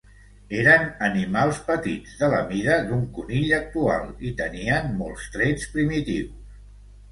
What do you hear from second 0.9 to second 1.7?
animals